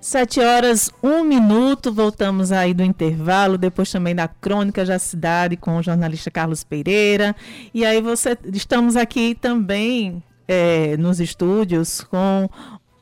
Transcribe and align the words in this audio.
Sete 0.00 0.40
horas, 0.40 0.90
um 1.02 1.22
minuto, 1.22 1.92
voltamos 1.92 2.52
aí 2.52 2.72
do 2.72 2.82
intervalo, 2.82 3.58
depois 3.58 3.92
também 3.92 4.14
da 4.14 4.26
Crônica 4.26 4.82
da 4.82 4.98
Cidade 4.98 5.58
com 5.58 5.76
o 5.76 5.82
jornalista 5.82 6.30
Carlos 6.30 6.64
Pereira. 6.64 7.36
E 7.74 7.84
aí 7.84 8.00
você 8.00 8.36
estamos 8.50 8.96
aqui 8.96 9.34
também 9.38 10.22
é, 10.48 10.96
nos 10.96 11.20
estúdios 11.20 12.00
com 12.00 12.48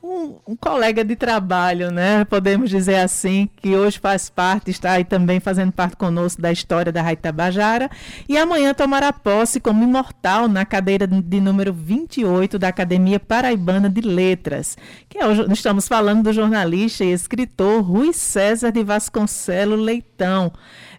um, 0.08 0.38
um, 0.48 0.56
colega 0.56 1.04
de 1.04 1.14
trabalho, 1.14 1.90
né? 1.90 2.24
Podemos 2.24 2.70
dizer 2.70 2.96
assim, 2.96 3.48
que 3.56 3.76
hoje 3.76 3.98
faz 3.98 4.30
parte, 4.30 4.70
está 4.70 4.92
aí 4.92 5.04
também 5.04 5.38
fazendo 5.38 5.70
parte 5.70 5.96
conosco 5.96 6.40
da 6.40 6.50
história 6.50 6.90
da 6.90 7.02
Raita 7.02 7.24
Tabajara. 7.24 7.90
E 8.26 8.38
amanhã 8.38 8.72
tomará 8.72 9.12
posse 9.12 9.60
como 9.60 9.84
imortal 9.84 10.48
na 10.48 10.64
cadeira 10.64 11.06
de 11.06 11.40
número 11.40 11.72
28 11.72 12.58
da 12.58 12.68
Academia 12.68 13.20
Paraibana 13.20 13.90
de 13.90 14.00
Letras. 14.00 14.78
Que 15.08 15.18
é, 15.18 15.24
estamos 15.52 15.86
falando 15.86 16.22
do 16.22 16.32
jornalista 16.32 17.04
e 17.04 17.12
escritor 17.12 17.82
Rui 17.82 18.12
César 18.14 18.72
de 18.72 18.82
Vasconcelos 18.82 19.78
Leitão, 19.78 20.50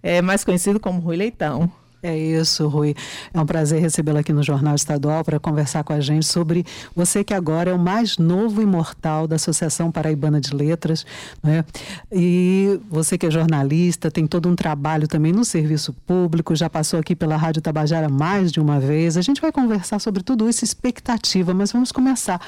é, 0.03 0.21
mais 0.21 0.43
conhecido 0.43 0.79
como 0.79 0.99
Rui 0.99 1.17
Leitão. 1.17 1.71
É 2.01 2.17
isso, 2.17 2.65
Rui. 2.69 2.95
É 3.33 3.41
um 3.41 3.45
prazer 3.45 3.81
recebê-lo 3.81 4.19
aqui 4.19 4.31
no 4.31 4.41
Jornal 4.41 4.73
Estadual 4.73 5.21
para 5.21 5.37
conversar 5.37 5.83
com 5.83 5.91
a 5.91 5.99
gente 5.99 6.25
sobre 6.25 6.65
você 6.95 7.25
que 7.25 7.33
agora 7.33 7.71
é 7.71 7.73
o 7.73 7.79
mais 7.79 8.17
novo 8.17 8.61
imortal 8.61 9.27
da 9.27 9.35
Associação 9.35 9.91
Paraibana 9.91 10.39
de 10.39 10.55
Letras, 10.55 11.05
né? 11.43 11.65
E 12.09 12.79
você 12.89 13.17
que 13.17 13.25
é 13.25 13.31
jornalista, 13.31 14.09
tem 14.09 14.25
todo 14.25 14.47
um 14.47 14.55
trabalho 14.55 15.09
também 15.09 15.33
no 15.33 15.43
serviço 15.43 15.91
público, 16.07 16.55
já 16.55 16.69
passou 16.69 17.01
aqui 17.01 17.17
pela 17.17 17.35
Rádio 17.35 17.61
Tabajara 17.61 18.07
mais 18.07 18.49
de 18.49 18.61
uma 18.61 18.79
vez. 18.79 19.17
A 19.17 19.21
gente 19.21 19.41
vai 19.41 19.51
conversar 19.51 19.99
sobre 19.99 20.23
tudo 20.23 20.47
isso, 20.47 20.63
expectativa, 20.63 21.53
mas 21.53 21.73
vamos 21.73 21.91
começar, 21.91 22.39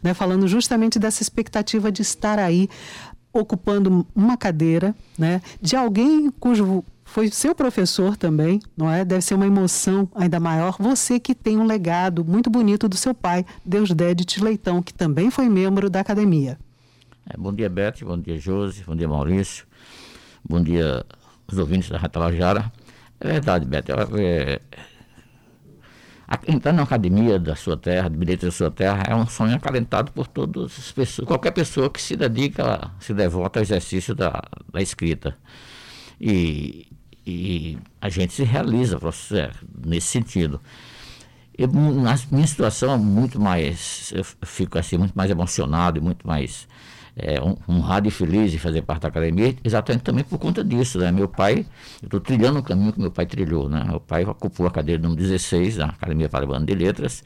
né, 0.00 0.14
falando 0.14 0.46
justamente 0.46 1.00
dessa 1.00 1.20
expectativa 1.20 1.90
de 1.90 2.02
estar 2.02 2.38
aí 2.38 2.68
ocupando 3.32 4.06
uma 4.14 4.36
cadeira, 4.36 4.94
né, 5.18 5.42
de 5.60 5.74
alguém 5.74 6.30
cujo 6.30 6.84
foi 7.10 7.28
seu 7.28 7.54
professor 7.54 8.16
também, 8.16 8.60
não 8.76 8.88
é? 8.88 9.04
Deve 9.04 9.20
ser 9.20 9.34
uma 9.34 9.46
emoção 9.46 10.08
ainda 10.14 10.38
maior. 10.38 10.76
Você 10.78 11.18
que 11.18 11.34
tem 11.34 11.58
um 11.58 11.66
legado 11.66 12.24
muito 12.24 12.48
bonito 12.48 12.88
do 12.88 12.96
seu 12.96 13.12
pai, 13.12 13.44
Deus 13.64 13.90
Dédite 13.90 14.42
Leitão, 14.42 14.80
que 14.80 14.94
também 14.94 15.28
foi 15.28 15.48
membro 15.48 15.90
da 15.90 16.00
academia. 16.00 16.56
É, 17.28 17.36
bom 17.36 17.52
dia, 17.52 17.68
Beth. 17.68 17.96
Bom 18.02 18.16
dia, 18.16 18.38
Josi. 18.38 18.84
Bom 18.84 18.94
dia, 18.94 19.08
Maurício. 19.08 19.66
Bom 20.48 20.62
dia, 20.62 21.04
os 21.50 21.58
ouvintes 21.58 21.90
da 21.90 21.98
Ratalajara. 21.98 22.70
É 23.18 23.26
verdade, 23.26 23.66
Beth. 23.66 23.86
É, 24.16 24.60
entrar 26.46 26.72
na 26.72 26.84
academia 26.84 27.40
da 27.40 27.56
sua 27.56 27.76
terra, 27.76 28.08
de 28.08 28.16
bilhete 28.16 28.46
da 28.46 28.52
sua 28.52 28.70
terra, 28.70 29.02
é 29.08 29.14
um 29.16 29.26
sonho 29.26 29.56
acalentado 29.56 30.12
por 30.12 30.28
todas 30.28 30.78
as 30.78 30.92
pessoas, 30.92 31.26
qualquer 31.26 31.50
pessoa 31.50 31.90
que 31.90 32.00
se 32.00 32.14
dedica, 32.14 32.88
se 33.00 33.12
devota 33.12 33.58
ao 33.58 33.64
exercício 33.64 34.14
da, 34.14 34.40
da 34.72 34.80
escrita. 34.80 35.36
E, 36.20 36.86
e 37.26 37.78
a 38.00 38.08
gente 38.08 38.32
se 38.32 38.42
realiza 38.42 38.98
é, 39.32 39.50
nesse 39.86 40.08
sentido. 40.08 40.60
Eu, 41.56 41.68
na 41.68 42.18
minha 42.30 42.46
situação 42.46 42.94
é 42.94 42.96
muito 42.96 43.38
mais, 43.40 44.12
eu 44.14 44.24
fico 44.24 44.78
assim, 44.78 44.96
muito 44.96 45.12
mais 45.14 45.30
emocionado 45.30 45.98
e 45.98 46.00
muito 46.00 46.26
mais 46.26 46.66
é, 47.16 47.38
honrado 47.68 48.08
e 48.08 48.10
feliz 48.10 48.50
de 48.50 48.58
fazer 48.58 48.82
parte 48.82 49.02
da 49.02 49.08
academia, 49.08 49.54
exatamente 49.62 50.02
também 50.02 50.24
por 50.24 50.38
conta 50.38 50.64
disso, 50.64 50.98
né? 50.98 51.12
Meu 51.12 51.28
pai, 51.28 51.66
eu 52.00 52.06
estou 52.06 52.20
trilhando 52.20 52.60
o 52.60 52.62
caminho 52.62 52.92
que 52.92 53.00
meu 53.00 53.10
pai 53.10 53.26
trilhou, 53.26 53.68
né? 53.68 53.84
Meu 53.84 54.00
pai 54.00 54.24
ocupou 54.24 54.66
a 54.66 54.70
cadeira 54.70 55.02
número 55.02 55.20
16 55.20 55.76
da 55.76 55.86
Academia 55.86 56.28
Paraibana 56.28 56.64
de 56.64 56.74
Letras, 56.74 57.22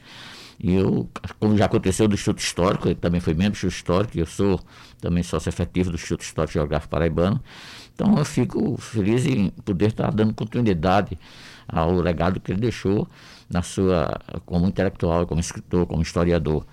e 0.59 0.73
eu, 0.73 1.09
como 1.39 1.57
já 1.57 1.65
aconteceu 1.65 2.07
do 2.07 2.15
Instituto 2.15 2.39
Histórico, 2.39 2.87
ele 2.87 2.95
também 2.95 3.19
foi 3.19 3.33
membro 3.33 3.51
do 3.51 3.55
Instituto 3.55 3.75
Histórico, 3.75 4.17
eu 4.17 4.25
sou 4.25 4.59
também 5.01 5.23
sócio 5.23 5.49
efetivo 5.49 5.89
do 5.89 5.95
Instituto 5.95 6.21
Histórico 6.23 6.53
Geográfico 6.53 6.89
Paraibano, 6.89 7.41
então 7.93 8.17
eu 8.17 8.25
fico 8.25 8.75
feliz 8.77 9.25
em 9.25 9.49
poder 9.49 9.87
estar 9.87 10.11
dando 10.11 10.33
continuidade 10.33 11.17
ao 11.67 11.93
legado 11.95 12.39
que 12.39 12.51
ele 12.51 12.61
deixou 12.61 13.07
na 13.49 13.61
sua 13.61 14.19
como 14.45 14.67
intelectual, 14.67 15.25
como 15.25 15.39
escritor, 15.39 15.85
como 15.85 16.01
historiador. 16.01 16.65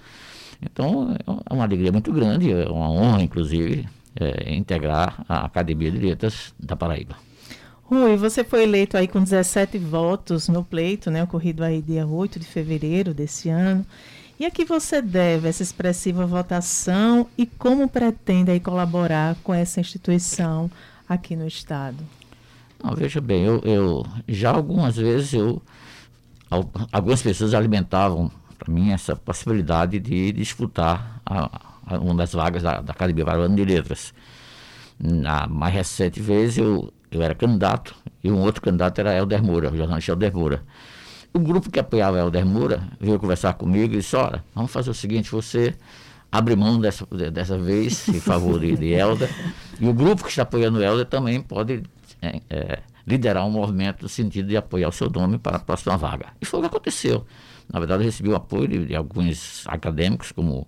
Então 0.60 1.16
é 1.48 1.52
uma 1.52 1.64
alegria 1.64 1.90
muito 1.90 2.12
grande, 2.12 2.52
é 2.52 2.68
uma 2.68 2.90
honra, 2.90 3.22
inclusive, 3.22 3.88
é, 4.16 4.54
integrar 4.54 5.24
a 5.28 5.44
Academia 5.46 5.90
de 5.90 5.98
Letras 5.98 6.54
da 6.58 6.76
Paraíba. 6.76 7.16
Rui, 7.84 8.16
você 8.16 8.43
foi 8.43 8.62
eleito 8.62 8.97
aí 8.97 9.06
com 9.06 9.22
17 9.22 9.76
votos 9.78 10.48
no 10.48 10.65
pleito, 10.65 11.10
né, 11.10 11.22
ocorrido 11.22 11.62
aí 11.62 11.82
dia 11.82 12.06
8 12.06 12.38
de 12.38 12.47
fevereiro 12.47 13.12
desse 13.12 13.48
ano. 13.48 13.84
E 14.41 14.47
a 14.47 14.50
que 14.50 14.65
você 14.65 15.00
deve 15.03 15.48
essa 15.48 15.62
expressiva 15.62 16.26
votação 16.26 17.28
e 17.37 17.47
como 17.47 17.88
pretende 17.88 18.50
aí 18.50 18.59
colaborar 18.59 19.37
com 19.44 19.53
essa 19.53 19.81
instituição 19.81 20.70
aqui 21.09 21.37
no 21.37 21.47
estado? 21.47 22.03
Não, 22.82 22.94
veja 22.94 23.20
bem, 23.20 23.44
eu, 23.44 23.60
eu 23.65 24.06
já 24.26 24.50
algumas 24.50 24.97
vezes 24.97 25.32
eu 25.34 25.62
algumas 26.91 27.22
pessoas 27.22 27.54
alimentavam 27.54 28.31
para 28.59 28.72
mim 28.72 28.91
essa 28.91 29.16
possibilidade 29.16 29.99
de 29.99 30.32
disputar 30.32 31.20
a, 31.25 31.60
a, 31.87 31.99
uma 31.99 32.14
das 32.14 32.32
vagas 32.32 32.62
da, 32.62 32.81
da 32.81 32.93
Academia 32.93 33.25
Paraibana 33.25 33.54
de 33.54 33.64
Letras. 33.64 34.12
Na 34.99 35.47
mais 35.47 35.75
recente 35.75 36.20
vez 36.20 36.59
eu, 36.59 36.93
eu 37.12 37.22
era 37.22 37.34
candidato 37.34 37.94
e 38.22 38.30
um 38.30 38.40
outro 38.40 38.62
candidato 38.62 38.98
era 39.00 39.14
Helder 39.16 39.42
Moura, 39.42 39.70
o 39.70 39.76
jornalista 39.76 40.12
Helder 40.12 40.34
Moura. 40.34 40.62
O 41.34 41.38
grupo 41.38 41.70
que 41.70 41.80
apoiava 41.80 42.18
Helder 42.18 42.44
Moura 42.44 42.82
veio 43.00 43.18
conversar 43.18 43.54
comigo 43.54 43.94
e 43.94 43.98
disse, 43.98 44.14
olha, 44.16 44.44
vamos 44.54 44.70
fazer 44.70 44.90
o 44.90 44.94
seguinte, 44.94 45.30
você 45.30 45.74
abre 46.30 46.56
mão 46.56 46.80
dessa, 46.80 47.06
dessa 47.30 47.58
vez 47.58 48.08
em 48.08 48.20
favor 48.20 48.58
de, 48.58 48.76
de 48.76 48.92
Helder. 48.92 49.28
E 49.80 49.86
o 49.88 49.92
grupo 49.92 50.24
que 50.24 50.30
está 50.30 50.42
apoiando 50.42 50.82
Helder 50.82 51.06
também 51.06 51.40
pode 51.40 51.82
é, 52.20 52.40
é, 52.48 52.78
liderar 53.06 53.46
um 53.46 53.50
movimento 53.50 54.02
no 54.02 54.08
sentido 54.08 54.48
de 54.48 54.56
apoiar 54.56 54.88
o 54.88 54.92
seu 54.92 55.10
nome 55.10 55.38
para 55.38 55.56
a 55.56 55.60
próxima 55.60 55.96
vaga. 55.96 56.28
E 56.40 56.46
foi 56.46 56.60
o 56.60 56.62
que 56.62 56.68
aconteceu. 56.68 57.26
Na 57.72 57.78
verdade, 57.78 58.02
eu 58.02 58.06
recebi 58.06 58.28
o 58.28 58.36
apoio 58.36 58.68
de, 58.68 58.86
de 58.86 58.94
alguns 58.94 59.64
acadêmicos, 59.66 60.32
como 60.32 60.66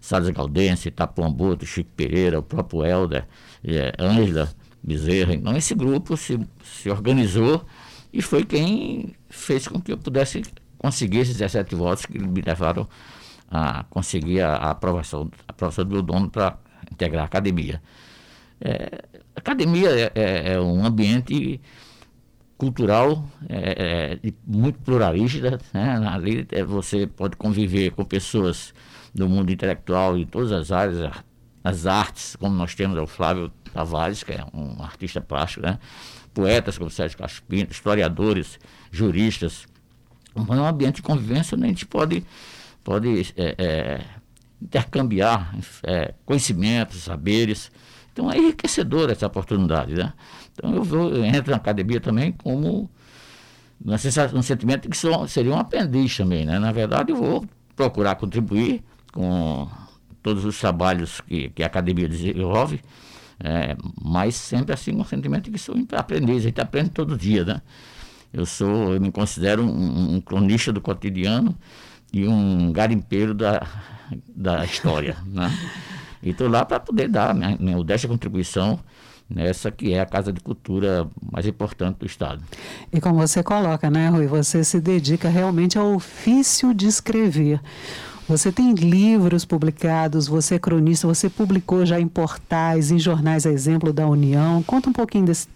Salles 0.00 0.30
Galdense, 0.30 0.90
Tapuã 0.90 1.30
Boto, 1.30 1.66
Chico 1.66 1.90
Pereira, 1.94 2.38
o 2.38 2.42
próprio 2.42 2.84
Helder, 2.84 3.26
é, 3.64 3.92
Ângela 3.98 4.48
Bezerra. 4.82 5.34
Então, 5.34 5.56
esse 5.56 5.74
grupo 5.74 6.16
se, 6.16 6.38
se 6.64 6.90
organizou 6.90 7.64
e 8.12 8.22
foi 8.22 8.44
quem 8.44 9.14
fez 9.28 9.68
com 9.68 9.80
que 9.80 9.92
eu 9.92 9.98
pudesse 9.98 10.42
conseguir 10.78 11.18
esses 11.18 11.36
17 11.36 11.74
votos 11.74 12.06
que 12.06 12.18
me 12.18 12.40
levaram 12.40 12.88
a 13.50 13.84
conseguir 13.84 14.40
a, 14.40 14.54
a 14.54 14.70
aprovação, 14.70 15.30
a 15.46 15.52
aprovação 15.52 15.84
do 15.84 15.90
meu 15.92 16.02
dono 16.02 16.30
para 16.30 16.58
integrar 16.90 17.22
a 17.22 17.26
academia. 17.26 17.82
É, 18.60 19.04
academia 19.34 19.90
é, 19.90 20.12
é, 20.14 20.52
é, 20.52 20.60
um 20.60 20.84
ambiente 20.84 21.60
cultural 22.56 23.24
é, 23.48 24.18
é 24.22 24.32
muito 24.46 24.78
pluralista, 24.80 25.58
né? 25.72 26.06
ali 26.08 26.46
é, 26.52 26.62
você 26.62 27.06
pode 27.06 27.36
conviver 27.36 27.90
com 27.92 28.04
pessoas 28.04 28.74
do 29.14 29.28
mundo 29.28 29.50
intelectual 29.50 30.16
em 30.16 30.26
todas 30.26 30.52
as 30.52 30.70
áreas, 30.70 31.10
as 31.64 31.86
artes, 31.86 32.36
como 32.36 32.54
nós 32.54 32.74
temos 32.74 32.98
o 32.98 33.06
Flávio 33.06 33.50
Tavares, 33.72 34.22
que 34.22 34.32
é 34.32 34.44
um 34.52 34.82
artista 34.82 35.20
plástico, 35.20 35.66
né? 35.66 35.78
poetas 36.32 36.78
como 36.78 36.90
Sérgio 36.90 37.18
Castro 37.18 37.42
Pinto, 37.48 37.72
historiadores, 37.72 38.58
juristas. 38.90 39.66
É 40.34 40.40
um 40.40 40.66
ambiente 40.66 40.96
de 40.96 41.02
convivência 41.02 41.56
onde 41.56 41.64
a 41.64 41.68
gente 41.68 41.86
pode 41.86 42.24
pode 42.82 43.32
é, 43.36 43.54
é, 43.58 44.00
intercambiar 44.60 45.54
é, 45.82 46.14
conhecimentos, 46.24 47.02
saberes. 47.02 47.70
Então 48.12 48.30
é 48.30 48.38
enriquecedora 48.38 49.12
essa 49.12 49.26
oportunidade. 49.26 49.94
Né? 49.94 50.12
Então 50.52 50.74
eu, 50.74 50.82
vou, 50.82 51.10
eu 51.10 51.24
entro 51.24 51.50
na 51.50 51.56
academia 51.56 52.00
também 52.00 52.32
como 52.32 52.90
um 53.84 54.42
sentimento 54.42 54.82
de 54.82 54.88
que 54.88 54.96
sou, 54.96 55.26
seria 55.26 55.52
um 55.52 55.58
aprendiz 55.58 56.16
também. 56.16 56.44
Né? 56.44 56.58
Na 56.58 56.72
verdade, 56.72 57.12
eu 57.12 57.16
vou 57.16 57.44
procurar 57.74 58.14
contribuir 58.16 58.82
com 59.12 59.68
todos 60.22 60.44
os 60.44 60.58
trabalhos 60.58 61.20
que, 61.22 61.48
que 61.50 61.62
a 61.62 61.66
academia 61.66 62.08
desenvolve, 62.08 62.80
é, 63.42 63.76
mas 64.02 64.34
sempre 64.34 64.72
assim 64.74 64.92
com 64.92 65.00
um 65.00 65.04
sentimento 65.04 65.44
de 65.44 65.52
que 65.52 65.58
sou 65.58 65.74
aprendiz, 65.92 66.38
a 66.38 66.48
gente 66.48 66.60
aprende 66.60 66.90
todo 66.90 67.16
dia. 67.16 67.44
Né? 67.44 67.62
Eu 68.32 68.44
sou, 68.44 68.94
eu 68.94 69.00
me 69.00 69.10
considero 69.10 69.64
um, 69.64 70.16
um 70.16 70.20
cronista 70.20 70.72
do 70.72 70.80
cotidiano 70.80 71.56
e 72.12 72.26
um 72.26 72.70
garimpeiro 72.72 73.34
da, 73.34 73.66
da 74.28 74.64
história. 74.64 75.16
né? 75.26 75.50
E 76.22 76.30
estou 76.30 76.48
lá 76.48 76.64
para 76.64 76.78
poder 76.78 77.08
dar 77.08 77.34
minha, 77.34 77.56
minha 77.58 77.76
modesta 77.76 78.06
contribuição 78.06 78.78
nessa 79.28 79.70
que 79.70 79.94
é 79.94 80.00
a 80.00 80.06
Casa 80.06 80.32
de 80.32 80.40
Cultura 80.40 81.08
mais 81.32 81.46
importante 81.46 81.98
do 81.98 82.06
Estado. 82.06 82.42
E 82.92 83.00
como 83.00 83.20
você 83.20 83.42
coloca, 83.42 83.88
né, 83.88 84.08
Rui, 84.08 84.26
você 84.26 84.64
se 84.64 84.80
dedica 84.80 85.28
realmente 85.28 85.78
ao 85.78 85.94
ofício 85.94 86.74
de 86.74 86.86
escrever. 86.86 87.60
Você 88.30 88.52
tem 88.52 88.72
livros 88.74 89.44
publicados, 89.44 90.28
você 90.28 90.54
é 90.54 90.58
cronista, 90.60 91.04
você 91.04 91.28
publicou 91.28 91.84
já 91.84 91.98
em 91.98 92.06
portais, 92.06 92.92
em 92.92 92.98
jornais, 92.98 93.44
a 93.44 93.50
exemplo 93.50 93.92
da 93.92 94.06
União. 94.06 94.62
Conta 94.62 94.88
um 94.88 94.92
pouquinho 94.92 95.26
desse, 95.26 95.48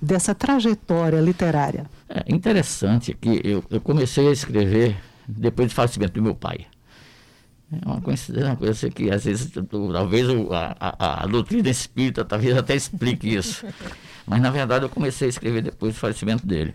dessa 0.00 0.34
trajetória 0.34 1.20
literária. 1.20 1.84
É 2.08 2.24
interessante 2.34 3.12
que 3.12 3.38
eu, 3.44 3.62
eu 3.68 3.82
comecei 3.82 4.28
a 4.28 4.32
escrever 4.32 4.96
depois 5.28 5.68
do 5.68 5.74
falecimento 5.74 6.14
do 6.14 6.22
meu 6.22 6.34
pai. 6.34 6.64
É 7.70 7.86
uma 7.86 8.00
coincidência, 8.00 8.48
uma 8.48 8.56
coisa 8.56 8.88
que 8.88 9.10
às 9.10 9.24
vezes, 9.26 9.50
talvez 9.70 10.26
a, 10.50 10.76
a, 10.80 11.24
a 11.24 11.26
doutrina 11.26 11.68
espírita 11.68 12.24
talvez 12.24 12.56
até 12.56 12.74
explique 12.74 13.28
isso. 13.28 13.66
Mas 14.26 14.40
na 14.40 14.50
verdade 14.50 14.86
eu 14.86 14.88
comecei 14.88 15.26
a 15.26 15.28
escrever 15.28 15.60
depois 15.60 15.92
do 15.92 16.00
falecimento 16.00 16.46
dele. 16.46 16.74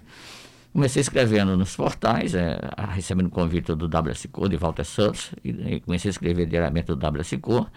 Comecei 0.77 1.01
escrevendo 1.01 1.57
nos 1.57 1.75
portais, 1.75 2.35
é, 2.35 2.55
recebendo 2.93 3.31
convite 3.31 3.73
do 3.73 3.87
WSCO, 3.87 4.47
de 4.47 4.57
Walter 4.57 4.85
Santos, 4.85 5.31
e, 5.43 5.49
e 5.49 5.79
comecei 5.79 6.09
a 6.09 6.11
escrever 6.11 6.45
diariamente 6.45 6.93
do 6.93 6.95
WSCO. 6.95 7.67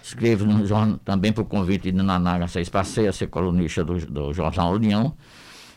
Escrevo 0.00 0.44
no 0.46 0.64
jornal, 0.64 0.98
também 0.98 1.32
por 1.32 1.46
convite 1.46 1.90
de 1.90 2.00
Nanaga 2.00 2.46
Passei 2.70 3.08
a 3.08 3.12
ser 3.12 3.26
colunista 3.26 3.84
do, 3.84 3.98
do 4.06 4.32
Jornal 4.32 4.74
União. 4.74 5.16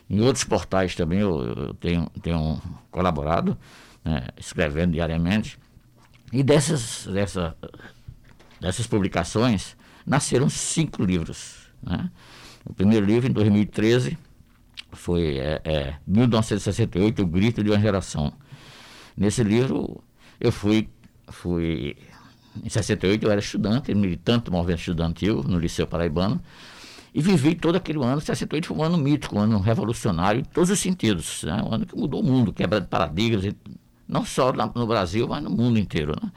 Em 0.08 0.20
outros 0.20 0.44
portais 0.44 0.94
também 0.94 1.18
eu, 1.18 1.42
eu 1.42 1.74
tenho, 1.74 2.08
tenho 2.22 2.62
colaborado, 2.92 3.58
né, 4.04 4.28
escrevendo 4.38 4.92
diariamente. 4.92 5.58
E 6.32 6.44
dessas, 6.44 7.08
dessa, 7.12 7.56
dessas 8.60 8.86
publicações 8.86 9.76
nasceram 10.06 10.48
cinco 10.48 11.02
livros. 11.02 11.72
Né? 11.82 12.08
O 12.64 12.72
primeiro 12.72 13.04
livro, 13.04 13.28
em 13.28 13.32
2013, 13.32 14.16
foi 14.92 15.38
é, 15.38 15.60
é, 15.64 15.94
1968, 16.06 17.22
O 17.22 17.26
Grito 17.26 17.62
de 17.62 17.70
uma 17.70 17.80
Geração. 17.80 18.32
Nesse 19.16 19.42
livro, 19.42 20.02
eu 20.40 20.52
fui, 20.52 20.88
fui. 21.28 21.96
Em 22.64 22.68
68, 22.68 23.24
eu 23.24 23.30
era 23.30 23.40
estudante, 23.40 23.94
militante 23.94 24.46
do 24.46 24.52
movimento 24.52 24.80
estudantil 24.80 25.42
no 25.42 25.58
Liceu 25.58 25.86
Paraibano. 25.86 26.40
E 27.14 27.20
vivi 27.22 27.54
todo 27.54 27.76
aquele 27.76 28.02
ano. 28.02 28.20
68 28.20 28.66
foi 28.66 28.76
um 28.76 28.82
ano 28.82 28.98
mítico, 28.98 29.36
um 29.36 29.40
ano 29.40 29.58
revolucionário 29.58 30.40
em 30.40 30.44
todos 30.44 30.70
os 30.70 30.78
sentidos. 30.78 31.42
Né? 31.44 31.62
Um 31.62 31.74
ano 31.74 31.86
que 31.86 31.96
mudou 31.96 32.20
o 32.20 32.24
mundo, 32.24 32.52
quebra 32.52 32.80
de 32.80 32.86
paradigmas, 32.86 33.54
não 34.06 34.24
só 34.24 34.52
no 34.52 34.86
Brasil, 34.86 35.26
mas 35.26 35.42
no 35.42 35.50
mundo 35.50 35.78
inteiro. 35.78 36.14
Né? 36.22 36.30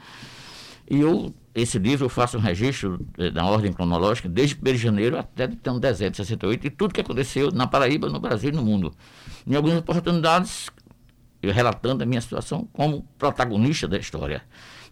E 0.90 1.00
eu 1.00 1.34
esse 1.54 1.78
livro 1.78 2.06
eu 2.06 2.08
faço 2.08 2.38
um 2.38 2.40
registro 2.40 3.04
eh, 3.18 3.30
na 3.30 3.44
ordem 3.44 3.72
cronológica 3.72 4.28
desde 4.28 4.56
1 4.56 4.62
de 4.62 4.76
janeiro 4.76 5.18
até 5.18 5.44
então, 5.44 5.80
dezembro 5.80 6.12
de 6.12 6.18
68 6.18 6.66
e 6.66 6.70
tudo 6.70 6.94
que 6.94 7.00
aconteceu 7.00 7.50
na 7.50 7.66
Paraíba, 7.66 8.08
no 8.08 8.20
Brasil 8.20 8.50
e 8.50 8.52
no 8.52 8.62
mundo. 8.62 8.94
Em 9.46 9.56
algumas 9.56 9.78
oportunidades, 9.78 10.70
eu 11.42 11.52
relatando 11.52 12.02
a 12.04 12.06
minha 12.06 12.20
situação 12.20 12.68
como 12.72 13.02
protagonista 13.18 13.88
da 13.88 13.98
história, 13.98 14.42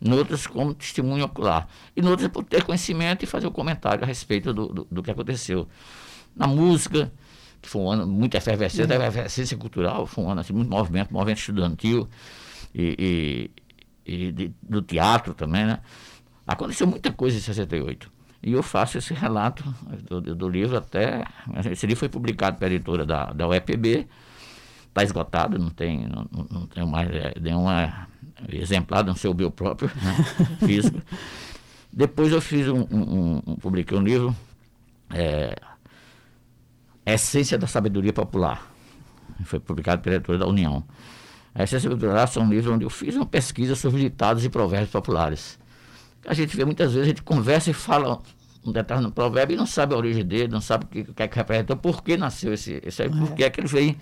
em 0.02 0.12
outras 0.12 0.46
como 0.46 0.75
testemunho 0.75 1.25
ocular, 1.25 1.69
e 1.96 2.00
em 2.00 2.06
outras 2.06 2.28
por 2.28 2.43
ter 2.43 2.64
conhecimento 2.64 3.22
e 3.22 3.26
fazer 3.26 3.46
um 3.46 3.52
comentário 3.52 4.02
a 4.02 4.06
respeito 4.06 4.52
do, 4.52 4.66
do, 4.69 4.88
do 4.90 5.02
que 5.02 5.11
aconteceu. 5.11 5.69
Na 6.34 6.46
música, 6.46 7.12
que 7.62 7.69
foi 7.69 7.82
um 7.82 7.90
ano 7.90 8.06
muito 8.06 8.34
efervescente, 8.37 8.93
é. 8.93 8.96
efervescência 8.96 9.56
cultural, 9.56 10.06
foi 10.06 10.25
um 10.25 10.31
ano 10.31 10.40
assim, 10.40 10.52
muito 10.52 10.70
movimento, 10.70 11.12
movimento 11.12 11.38
estudantil 11.38 12.08
e, 12.75 13.50
e, 14.06 14.12
e 14.26 14.32
de, 14.32 14.54
do 14.62 14.82
teatro 14.82 15.34
também, 15.34 15.66
né? 15.66 15.81
Aconteceu 16.49 16.87
muita 16.87 17.12
coisa 17.12 17.37
em 17.37 17.41
68. 17.41 18.11
E 18.43 18.53
eu 18.53 18.62
faço 18.62 18.97
esse 18.97 19.12
relato 19.12 19.62
do, 20.09 20.35
do 20.35 20.49
livro 20.49 20.79
até. 20.79 21.23
Esse 21.71 21.87
livro 21.87 22.00
foi 22.00 22.09
publicado 22.09 22.56
pela 22.56 22.73
editora 22.73 23.05
da, 23.05 23.27
da 23.35 23.47
UEPB, 23.47 24.09
está 24.89 25.03
esgotado, 25.03 25.59
não 25.59 25.69
tem, 25.69 26.09
não, 26.09 26.27
não 26.50 26.67
tem 26.67 26.87
mais 26.87 27.11
é, 27.11 27.35
nenhuma 27.39 28.09
exemplar, 28.50 29.05
não 29.05 29.15
sei 29.15 29.31
o 29.31 29.35
meu 29.35 29.50
próprio, 29.50 29.91
né, 29.97 30.56
físico. 30.67 31.03
Depois 31.93 32.33
eu 32.33 32.41
fiz 32.41 32.67
um, 32.67 32.87
um, 32.91 33.43
um, 33.47 33.56
publiquei 33.56 33.99
um 33.99 34.03
livro, 34.03 34.35
é, 35.11 35.55
Essência 37.05 37.59
da 37.59 37.67
Sabedoria 37.67 38.12
Popular. 38.12 38.67
Foi 39.45 39.61
publicado 39.61 40.00
pela 40.00 40.17
editora 40.17 40.39
da 40.39 40.47
União. 40.47 40.83
A 41.55 41.65
Essência 41.65 41.91
Popular 41.91 42.27
são 42.27 42.45
um 42.45 42.49
livro 42.49 42.73
onde 42.73 42.85
eu 42.85 42.91
fiz 42.91 43.17
uma 43.17 43.27
pesquisa 43.27 43.75
sobre 43.75 44.00
ditados 44.00 44.47
e 44.47 44.49
provérbios 44.49 44.91
populares 44.91 45.59
a 46.26 46.35
gente 46.35 46.56
vê 46.56 46.65
muitas 46.65 46.93
vezes, 46.93 47.06
a 47.06 47.09
gente 47.09 47.23
conversa 47.23 47.70
e 47.70 47.75
fala 47.75 48.20
um 48.65 48.73
determinado 48.73 49.12
provérbio 49.12 49.55
e 49.55 49.56
não 49.56 49.67
sabe 49.67 49.94
a 49.94 49.97
origem 49.97 50.25
dele, 50.25 50.49
não 50.49 50.61
sabe 50.61 50.85
o 50.85 50.88
que, 50.88 51.05
que 51.05 51.23
é 51.23 51.29
que 51.29 51.37
representa, 51.37 51.76
por 51.76 52.03
que 52.03 52.17
nasceu 52.17 52.53
esse, 52.53 52.81
esse 52.85 53.03
aí, 53.03 53.09
por 53.09 53.35
que 53.35 53.44
é 53.44 53.50
que 53.50 53.61
ele 53.61 53.69
vem 53.69 53.97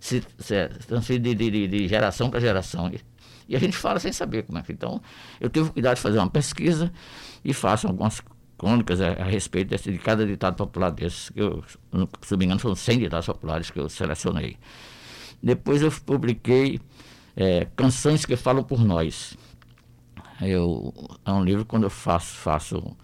se, 0.00 0.22
se 0.38 0.68
transferir 0.86 1.20
de, 1.20 1.34
de, 1.34 1.68
de, 1.68 1.88
geração 1.88 2.30
para 2.30 2.40
geração. 2.40 2.88
E, 2.88 3.00
e, 3.48 3.56
a 3.56 3.58
gente 3.58 3.76
fala 3.76 3.98
sem 4.00 4.12
saber 4.12 4.44
como 4.44 4.58
é 4.58 4.62
que. 4.62 4.72
Então, 4.72 5.00
eu 5.40 5.48
tive 5.48 5.70
cuidado 5.70 5.96
de 5.96 6.02
fazer 6.02 6.18
uma 6.18 6.30
pesquisa 6.30 6.92
e 7.44 7.52
faço 7.52 7.86
algumas 7.86 8.20
crônicas 8.56 9.00
a, 9.00 9.08
a 9.12 9.24
respeito 9.24 9.68
desse, 9.68 9.90
de 9.92 9.98
cada 9.98 10.26
ditado 10.26 10.56
popular 10.56 10.90
desses, 10.90 11.30
que 11.30 11.40
eu, 11.40 11.62
se 12.22 12.32
não 12.32 12.38
me 12.38 12.44
engano, 12.44 12.60
foram 12.60 12.74
100 12.74 12.98
ditados 12.98 13.26
populares 13.26 13.70
que 13.70 13.78
eu 13.78 13.88
selecionei. 13.88 14.56
Depois 15.42 15.82
eu 15.82 15.92
publiquei 16.04 16.80
é, 17.36 17.68
canções 17.76 18.26
que 18.26 18.36
falam 18.36 18.64
por 18.64 18.84
nós. 18.84 19.36
Eu, 20.40 20.94
é 21.24 21.32
um 21.32 21.42
livro 21.42 21.64
quando 21.64 21.84
eu 21.84 21.90
faço, 21.90 22.36
faço 22.36 22.96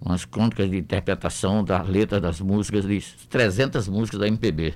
umas 0.00 0.24
crônicas 0.24 0.70
de 0.70 0.76
interpretação 0.76 1.64
das 1.64 1.88
letras 1.88 2.20
das 2.20 2.40
músicas, 2.40 2.86
de 2.86 3.02
300 3.28 3.88
músicas 3.88 4.20
da 4.20 4.28
MPB. 4.28 4.74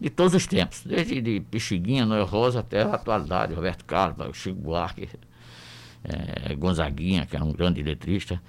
De 0.00 0.10
todos 0.10 0.34
os 0.34 0.46
tempos, 0.46 0.82
desde 0.84 1.20
de 1.20 1.40
Pixiguinha, 1.40 2.04
Noel 2.04 2.26
Rosa 2.26 2.60
até 2.60 2.82
a 2.82 2.94
atualidade, 2.94 3.54
Roberto 3.54 3.84
Carlos, 3.84 4.36
Chico 4.36 4.60
Buarque, 4.60 5.08
é, 6.04 6.54
Gonzaguinha, 6.54 7.26
que 7.26 7.34
era 7.34 7.44
um 7.44 7.52
grande 7.52 7.82
letrista. 7.82 8.40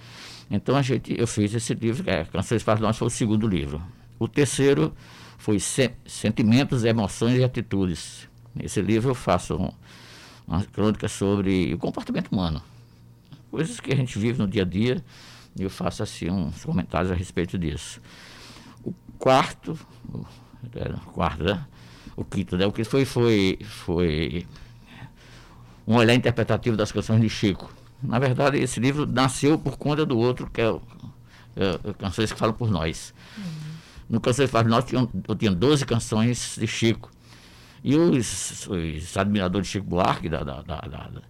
Então 0.49 0.75
a 0.75 0.81
gente, 0.81 1.15
eu 1.17 1.27
fiz 1.27 1.53
esse 1.53 1.73
livro, 1.73 2.03
que 2.03 2.09
é 2.09 2.25
Canções 2.25 2.63
para 2.63 2.79
Nós, 2.79 2.97
foi 2.97 3.07
o 3.07 3.11
segundo 3.11 3.47
livro. 3.47 3.81
O 4.19 4.27
terceiro 4.27 4.93
foi 5.37 5.59
Sentimentos, 5.59 6.83
Emoções 6.83 7.37
e 7.37 7.43
Atitudes. 7.43 8.27
Nesse 8.53 8.81
livro 8.81 9.11
eu 9.11 9.15
faço 9.15 9.55
um, 9.55 9.71
uma 10.47 10.63
crônica 10.63 11.07
sobre 11.07 11.73
o 11.73 11.77
comportamento 11.77 12.31
humano 12.31 12.61
coisas 13.55 13.79
que 13.79 13.93
a 13.93 13.95
gente 13.95 14.19
vive 14.19 14.37
no 14.37 14.47
dia 14.49 14.63
a 14.63 14.65
dia, 14.65 15.01
e 15.57 15.63
eu 15.63 15.69
faço 15.69 16.03
assim 16.03 16.29
uns 16.29 16.65
comentários 16.65 17.09
a 17.09 17.15
respeito 17.15 17.57
disso. 17.57 18.01
O 18.83 18.93
quarto, 19.17 19.79
o, 20.09 20.17
o 20.17 21.11
quarto, 21.13 21.41
né? 21.41 21.65
O 22.17 22.25
quinto, 22.25 22.57
né? 22.57 22.65
O 22.65 22.71
que 22.73 22.83
foi, 22.83 23.05
foi, 23.05 23.57
foi 23.63 24.45
um 25.87 25.95
olhar 25.95 26.13
interpretativo 26.13 26.75
das 26.75 26.91
canções 26.91 27.21
de 27.21 27.29
Chico. 27.29 27.73
Na 28.03 28.19
verdade, 28.19 28.57
esse 28.57 28.77
livro 28.77 29.05
nasceu 29.05 29.57
por 29.57 29.77
conta 29.77 30.05
do 30.05 30.17
outro, 30.17 30.49
que 30.49 30.59
é, 30.59 30.69
o, 30.69 30.81
é, 31.55 31.89
é 31.91 31.93
Canções 31.93 32.33
que 32.33 32.37
Falam 32.37 32.53
por 32.53 32.69
Nós. 32.69 33.13
Uhum. 33.37 33.43
No 34.09 34.19
Canções 34.19 34.47
que 34.47 34.51
Falam 34.51 34.65
por 34.65 34.71
Nós, 34.71 34.91
eu, 34.91 35.09
eu 35.29 35.35
tinha 35.35 35.51
12 35.51 35.85
canções 35.85 36.57
de 36.59 36.67
Chico. 36.67 37.09
E 37.81 37.95
os, 37.95 38.67
os 38.67 39.15
admiradores 39.15 39.67
de 39.67 39.71
Chico 39.71 39.87
Buarque, 39.87 40.27
da, 40.27 40.43
da, 40.43 40.61
da, 40.61 40.81
da 40.81 41.21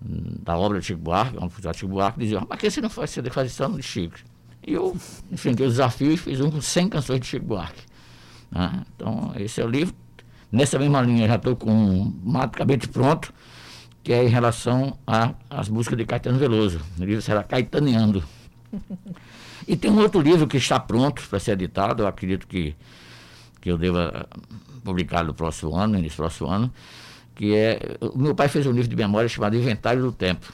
da 0.00 0.56
obra 0.56 0.80
de 0.80 0.86
Chico 0.86 1.00
Buarque, 1.00 1.36
um 1.38 1.48
de 1.48 1.78
Chico 1.78 1.92
Buarque, 1.92 2.20
dizia, 2.20 2.42
mas 2.48 2.58
que 2.58 2.70
você 2.70 2.80
não 2.80 2.90
faz 2.90 3.10
CD 3.10 3.30
faz 3.30 3.50
isso 3.50 3.68
de 3.68 3.82
Chico? 3.82 4.16
E 4.66 4.72
eu 4.72 4.96
enfrentei 5.30 5.66
o 5.66 5.70
desafio 5.70 6.12
e 6.12 6.16
fiz 6.16 6.40
um 6.40 6.50
com 6.50 6.60
100 6.60 6.88
canções 6.88 7.20
de 7.20 7.26
Chico 7.26 7.46
Buarque. 7.46 7.82
Né? 8.50 8.84
Então, 8.94 9.32
esse 9.36 9.60
é 9.60 9.64
o 9.64 9.68
livro. 9.68 9.94
Nessa 10.50 10.78
mesma 10.78 11.00
linha, 11.02 11.28
já 11.28 11.36
estou 11.36 11.54
com 11.54 11.70
um 11.70 12.10
praticamente 12.32 12.88
pronto, 12.88 13.32
que 14.02 14.12
é 14.12 14.24
em 14.24 14.28
relação 14.28 14.98
às 15.48 15.68
músicas 15.68 15.98
de 15.98 16.04
Caetano 16.04 16.38
Veloso. 16.38 16.80
O 16.98 17.04
livro 17.04 17.22
será 17.22 17.42
Caetaneando. 17.42 18.24
E 19.68 19.76
tem 19.76 19.90
um 19.90 19.98
outro 19.98 20.20
livro 20.20 20.46
que 20.46 20.56
está 20.56 20.80
pronto 20.80 21.22
para 21.28 21.38
ser 21.38 21.52
editado, 21.52 22.02
eu 22.02 22.06
acredito 22.06 22.46
que, 22.46 22.74
que 23.60 23.70
eu 23.70 23.78
deva 23.78 24.26
publicar 24.82 25.22
no 25.22 25.34
próximo 25.34 25.76
ano, 25.76 25.98
nesse 25.98 26.16
próximo 26.16 26.48
ano, 26.48 26.72
que 27.40 27.54
é. 27.54 27.96
O 28.02 28.18
meu 28.18 28.34
pai 28.34 28.48
fez 28.48 28.66
um 28.66 28.70
livro 28.70 28.86
de 28.86 28.94
memória 28.94 29.26
chamado 29.26 29.56
Inventário 29.56 30.02
do 30.02 30.12
Tempo. 30.12 30.52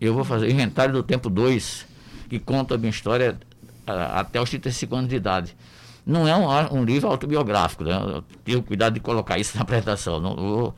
Eu 0.00 0.14
vou 0.14 0.22
fazer 0.22 0.48
Inventário 0.48 0.94
do 0.94 1.02
Tempo 1.02 1.28
2, 1.28 1.84
que 2.28 2.38
conta 2.38 2.76
a 2.76 2.78
minha 2.78 2.90
história 2.90 3.36
a, 3.84 4.20
até 4.20 4.40
os 4.40 4.48
35 4.48 4.94
anos 4.94 5.10
de 5.10 5.16
idade. 5.16 5.56
Não 6.06 6.28
é 6.28 6.36
um, 6.36 6.78
um 6.78 6.84
livro 6.84 7.08
autobiográfico, 7.08 7.82
né? 7.82 7.90
Eu 7.92 8.22
tenho 8.44 8.62
cuidado 8.62 8.94
de 8.94 9.00
colocar 9.00 9.36
isso 9.36 9.56
na 9.58 9.62
apresentação. 9.62 10.20
Não 10.20 10.36
vou 10.36 10.76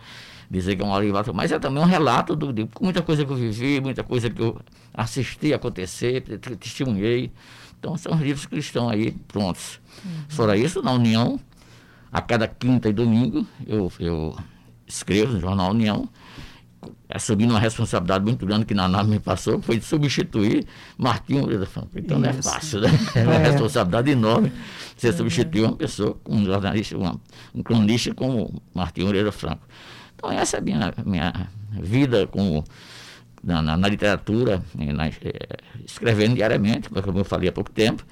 dizer 0.51 0.77
que 0.77 0.83
é 0.83 0.85
um 0.87 0.99
livro 0.99 1.35
mas 1.35 1.53
é 1.53 1.59
também 1.59 1.83
um 1.83 1.87
relato 1.87 2.35
do, 2.35 2.51
de 2.51 2.67
muita 2.81 3.03
coisa 3.03 3.23
que 3.23 3.31
eu 3.31 3.37
vivi, 3.37 3.83
muita 3.83 4.03
coisa 4.03 4.31
que 4.31 4.41
eu 4.41 4.59
assisti 4.95 5.53
acontecer, 5.53 6.23
testemunhei. 6.59 7.31
Então 7.79 7.99
são 7.99 8.15
livros 8.15 8.47
que 8.47 8.57
estão 8.57 8.89
aí 8.89 9.11
prontos. 9.29 9.79
Uhum. 10.03 10.11
Fora 10.31 10.57
isso, 10.57 10.81
na 10.83 10.93
União, 10.93 11.39
a 12.11 12.23
cada 12.23 12.49
quinta 12.49 12.89
e 12.89 12.95
domingo, 12.95 13.47
eu, 13.67 13.93
eu 14.01 14.35
escrevo 14.89 15.35
no 15.35 15.41
Jornal 15.41 15.71
União, 15.71 16.09
assumindo 17.09 17.53
uma 17.53 17.61
responsabilidade 17.61 18.25
muito 18.25 18.45
grande 18.45 18.65
que 18.65 18.75
Naná 18.75 19.03
me 19.03 19.19
passou, 19.19 19.61
foi 19.61 19.79
de 19.79 19.85
substituir 19.85 20.67
Franco. 21.67 21.91
Então 21.97 22.19
Isso. 22.19 22.31
não 22.31 22.39
é 22.39 22.43
fácil, 22.43 22.81
né? 22.81 22.89
É 23.15 23.23
uma 23.23 23.35
é. 23.35 23.51
responsabilidade 23.51 24.11
enorme 24.11 24.53
você 24.97 25.13
substituir 25.13 25.65
uma 25.65 25.77
pessoa, 25.77 26.19
um 26.29 26.45
jornalista, 26.45 26.97
uma, 26.97 27.21
um 27.55 27.63
cronista 27.63 28.15
como 28.15 28.63
Martinho 28.75 29.07
Moreira 29.07 29.33
Franco. 29.33 29.67
Então 30.15 30.31
essa 30.31 30.57
é 30.57 30.61
a 30.61 30.63
minha, 30.63 30.95
minha 31.05 31.49
vida 31.81 32.27
como 32.27 32.65
na, 33.43 33.63
na, 33.63 33.77
na 33.77 33.89
literatura, 33.89 34.63
na, 34.75 35.07
é, 35.07 35.13
escrevendo 35.87 36.35
diariamente, 36.35 36.89
como 36.89 37.19
eu 37.19 37.25
falei 37.25 37.49
há 37.49 37.53
pouco 37.53 37.71
tempo, 37.71 38.05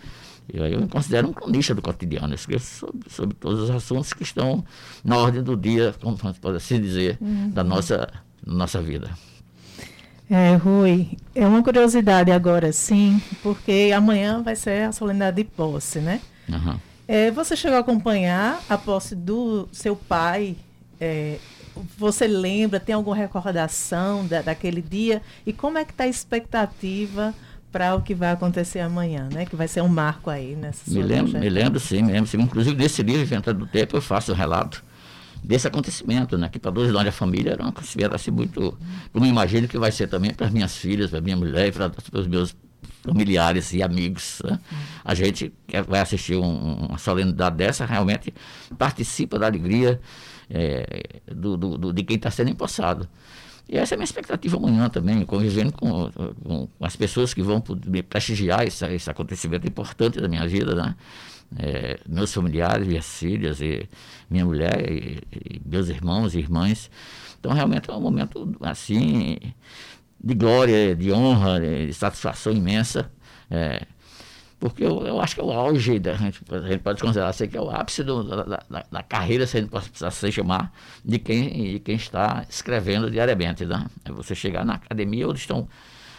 eu, 0.53 0.67
eu 0.67 0.81
me 0.81 0.89
considero 0.89 1.29
um 1.29 1.33
cronista 1.33 1.75
do 1.75 1.83
cotidiano. 1.83 2.29
Eu 2.29 2.35
escrevo 2.35 2.65
sobre, 2.65 3.11
sobre, 3.11 3.35
todos 3.35 3.63
os 3.63 3.71
assuntos 3.71 4.13
que 4.13 4.23
estão 4.23 4.65
na 5.05 5.17
ordem 5.17 5.43
do 5.43 5.57
dia, 5.57 5.95
como 6.01 6.17
pode 6.17 6.57
assim 6.57 6.81
dizer, 6.81 7.19
uhum. 7.21 7.51
da 7.51 7.65
nossa, 7.65 8.09
nossa 8.45 8.81
vida. 8.81 9.11
É, 10.29 10.57
Rui, 10.57 11.17
é 11.35 11.47
uma 11.47 11.63
curiosidade 11.63 12.33
agora, 12.33 12.73
sim, 12.73 13.23
porque 13.43 13.93
amanhã 13.95 14.43
vai 14.43 14.57
ser 14.57 14.89
a 14.89 14.93
solenidade 14.93 15.37
de 15.37 15.45
posse, 15.45 16.01
né? 16.01 16.21
Uhum. 16.49 16.79
É, 17.07 17.31
você 17.31 17.55
chegou 17.55 17.77
a 17.77 17.81
acompanhar 17.81 18.61
a 18.69 18.77
posse 18.77 19.15
do 19.15 19.69
seu 19.71 19.95
pai? 19.95 20.57
É, 21.01 21.39
você 21.97 22.27
lembra, 22.27 22.81
tem 22.81 22.95
alguma 22.95 23.15
recordação 23.15 24.27
da, 24.27 24.43
daquele 24.43 24.83
dia? 24.83 25.23
E 25.47 25.53
como 25.53 25.79
é 25.79 25.85
que 25.85 25.93
está 25.93 26.05
a 26.05 26.09
expectativa 26.09 27.33
para 27.71 27.95
o 27.95 28.03
que 28.03 28.15
vai 28.15 28.31
acontecer 28.33 28.81
amanhã, 28.81 29.29
né? 29.33 29.45
Que 29.45 29.57
vai 29.57 29.69
ser 29.69 29.83
um 29.83 29.89
marco 29.89 30.31
aí 30.31 30.57
nessa 30.57 30.91
Me 30.91 31.03
lembro, 31.03 31.39
me 31.39 31.49
lembro 31.49 31.81
sim, 31.81 32.03
me 32.03 32.13
lembro 32.13 32.29
sim. 32.29 32.41
Inclusive 32.41 32.75
desse 32.77 33.03
livro, 33.03 33.23
Inventando 33.23 33.59
do 33.59 33.67
Tempo, 33.67 33.97
eu 33.97 34.03
faço 34.03 34.33
um 34.33 34.35
relato 34.35 34.83
desse 35.43 35.67
acontecimento, 35.67 36.37
né? 36.39 36.49
Que 36.49 36.59
para 36.59 36.71
dois 36.71 36.91
nós 36.93 37.05
da 37.05 37.13
família 37.13 37.53
era 37.53 37.65
um 37.65 37.69
acontecimento 37.69 38.15
assim 38.15 38.31
muito, 38.31 38.77
como 39.13 39.25
eu 39.25 39.29
imagino 39.29 39.69
que 39.69 39.79
vai 39.79 39.93
ser 39.93 40.09
também 40.09 40.33
para 40.33 40.47
as 40.47 40.53
minhas 40.53 40.77
filhas, 40.77 41.11
para 41.11 41.21
minha 41.21 41.37
mulher, 41.37 41.73
para 41.73 41.93
os 42.13 42.27
meus 42.27 42.57
familiares 43.03 43.73
e 43.73 43.83
amigos. 43.83 44.43
Né? 44.45 44.59
A 45.05 45.15
gente 45.15 45.53
que 45.67 45.81
vai 45.83 46.01
assistir 46.01 46.37
um, 46.37 46.87
uma 46.87 46.99
solenidade 46.99 47.57
dessa 47.57 47.85
realmente 47.85 48.35
participa 48.77 49.39
da 49.39 49.47
alegria 49.47 50.01
é, 50.51 51.21
do, 51.33 51.57
do, 51.57 51.79
do, 51.79 51.93
de 51.93 52.03
quem 52.03 52.17
está 52.17 52.31
sendo 52.31 52.51
empossado. 52.51 53.09
E 53.69 53.77
essa 53.77 53.95
é 53.95 53.97
a 53.97 53.99
minha 53.99 54.05
expectativa 54.05 54.57
amanhã 54.57 54.89
também, 54.89 55.25
convivendo 55.25 55.73
com, 55.73 56.11
com 56.11 56.69
as 56.81 56.95
pessoas 56.95 57.35
que 57.35 57.43
vão 57.43 57.63
me 57.85 58.03
prestigiar 58.03 58.65
esse, 58.65 58.87
esse 58.87 59.11
acontecimento 59.11 59.67
importante 59.67 60.21
da 60.21 60.29
minha 60.29 60.47
vida, 60.47 60.75
né? 60.75 60.95
É, 61.59 61.99
meus 62.09 62.33
familiares, 62.33 62.87
minhas 62.87 63.07
filhas, 63.19 63.61
e 63.61 63.89
minha 64.31 64.45
mulher, 64.45 64.91
e, 64.91 65.21
e 65.33 65.61
meus 65.65 65.89
irmãos 65.89 66.35
e 66.35 66.39
irmãs. 66.39 66.91
Então, 67.39 67.53
realmente 67.53 67.91
é 67.91 67.93
um 67.93 68.01
momento, 68.01 68.57
assim, 68.61 69.37
de 70.23 70.35
glória, 70.35 70.95
de 70.95 71.13
honra, 71.13 71.61
de 71.61 71.93
satisfação 71.93 72.53
imensa. 72.53 73.11
É, 73.51 73.87
porque 74.59 74.83
eu, 74.83 75.07
eu, 75.07 75.21
acho 75.21 75.35
que 75.35 75.41
é 75.41 75.45
o 75.45 75.53
auge, 75.53 75.99
da, 75.99 76.15
gente, 76.15 76.41
a 76.51 76.61
gente 76.69 76.79
pode 76.79 77.01
considerar 77.01 77.29
assim, 77.29 77.47
que 77.47 77.57
é 77.57 77.61
o 77.61 77.69
ápice 77.71 78.03
do, 78.03 78.25
da, 78.25 78.43
da, 78.45 78.85
da, 78.91 79.03
carreira, 79.03 79.47
se 79.47 79.59
a 79.59 79.61
gente 79.61 79.71
pode 79.71 79.91
se 79.93 80.33
chamar, 80.33 80.73
de 81.05 81.19
quem, 81.19 81.73
de 81.75 81.79
quem 81.81 81.97
está 81.97 82.45
escrevendo 82.49 83.11
diariamente. 83.11 83.67
Né? 83.67 83.87
É 84.05 84.11
você 84.11 84.35
chegar 84.35 84.65
na 84.65 84.75
academia 84.75 85.29
onde 85.29 85.41
estão, 85.41 85.69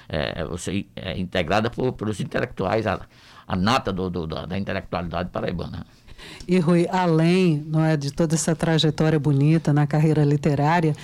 é, 0.07 0.43
você 0.45 0.85
é 0.95 1.17
integrada 1.17 1.69
por, 1.71 1.93
pelos 1.93 2.19
intelectuais, 2.19 2.85
a, 2.85 2.99
a 3.47 3.55
nata 3.55 3.91
do, 3.91 4.07
do, 4.07 4.27
da, 4.27 4.45
da 4.45 4.57
intelectualidade 4.57 5.29
paraibana. 5.29 5.83
E 6.47 6.59
Rui, 6.59 6.87
além 6.91 7.63
não 7.65 7.83
é, 7.83 7.97
de 7.97 8.11
toda 8.11 8.35
essa 8.35 8.55
trajetória 8.55 9.19
bonita 9.19 9.73
na 9.73 9.87
carreira 9.87 10.23
literária, 10.23 10.95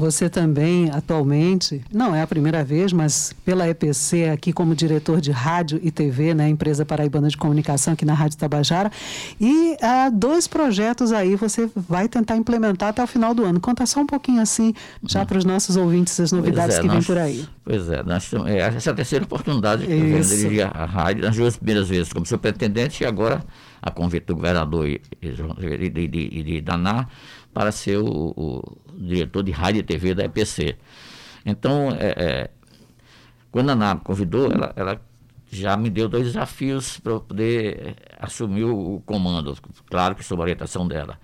você 0.00 0.30
também, 0.30 0.90
atualmente, 0.90 1.82
não 1.92 2.14
é 2.14 2.22
a 2.22 2.26
primeira 2.26 2.64
vez, 2.64 2.92
mas 2.92 3.34
pela 3.44 3.68
EPC, 3.68 4.30
aqui 4.30 4.52
como 4.52 4.74
diretor 4.74 5.20
de 5.20 5.30
rádio 5.30 5.78
e 5.82 5.90
TV, 5.90 6.32
né, 6.34 6.48
empresa 6.48 6.86
paraibana 6.86 7.28
de 7.28 7.36
comunicação 7.36 7.92
aqui 7.92 8.04
na 8.04 8.14
Rádio 8.14 8.38
Tabajara. 8.38 8.90
E 9.38 9.76
há 9.80 10.06
ah, 10.06 10.10
dois 10.10 10.48
projetos 10.48 11.12
aí 11.12 11.36
você 11.36 11.70
vai 11.76 12.08
tentar 12.08 12.36
implementar 12.36 12.88
até 12.88 13.04
o 13.04 13.06
final 13.06 13.34
do 13.34 13.44
ano. 13.44 13.60
Conta 13.60 13.84
só 13.84 14.00
um 14.00 14.06
pouquinho 14.06 14.40
assim, 14.40 14.72
já 15.06 15.24
para 15.26 15.36
os 15.36 15.44
nossos 15.44 15.76
ouvintes, 15.76 16.18
as 16.18 16.32
novidades 16.32 16.76
é, 16.76 16.80
que 16.80 16.86
nós, 16.86 16.96
vêm 16.96 17.04
por 17.04 17.18
aí. 17.18 17.46
Pois 17.62 17.88
é, 17.90 18.02
nós, 18.02 18.32
é, 18.46 18.58
essa 18.58 18.90
é 18.90 18.92
a 18.92 18.96
terceira 18.96 19.24
oportunidade 19.26 19.86
que 19.86 19.92
eu 19.92 20.20
dirigir 20.20 20.66
a 20.66 20.86
rádio, 20.86 21.24
nas 21.24 21.36
duas 21.36 21.56
primeiras 21.56 21.88
vezes 21.88 22.10
como 22.12 22.24
superintendente 22.24 23.04
e 23.04 23.06
agora 23.06 23.44
a 23.82 23.90
convite 23.90 24.26
do 24.26 24.36
governador 24.36 24.86
e, 24.88 25.00
de, 25.20 26.08
de, 26.08 26.42
de 26.42 26.60
Daná 26.60 27.06
para 27.52 27.72
ser 27.72 27.98
o, 27.98 28.32
o, 28.36 28.78
diretor 28.96 29.42
de 29.42 29.50
rádio 29.50 29.80
e 29.80 29.82
TV 29.82 30.14
da 30.14 30.24
EPC. 30.24 30.76
Então, 31.44 31.90
é, 31.98 32.14
é, 32.16 32.50
quando 33.50 33.70
a 33.70 33.76
me 33.76 34.00
convidou, 34.00 34.50
ela, 34.52 34.72
ela 34.76 35.00
já 35.50 35.76
me 35.76 35.90
deu 35.90 36.08
dois 36.08 36.24
desafios 36.24 36.98
para 37.00 37.12
eu 37.12 37.20
poder 37.20 37.96
assumir 38.18 38.64
o, 38.64 38.96
o, 38.96 39.00
comando, 39.00 39.56
claro 39.88 40.14
que 40.14 40.24
sob 40.24 40.40
a 40.40 40.44
orientação 40.44 40.86
dela. 40.86 41.18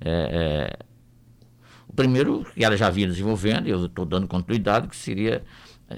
É, 0.00 0.78
é 0.80 0.86
o 1.88 1.92
primeiro, 1.92 2.44
que 2.54 2.64
ela 2.64 2.76
já 2.76 2.90
vinha 2.90 3.06
desenvolvendo, 3.06 3.68
e 3.68 3.70
eu 3.70 3.86
estou 3.86 4.04
dando 4.04 4.26
continuidade, 4.26 4.88
que 4.88 4.96
seria 4.96 5.42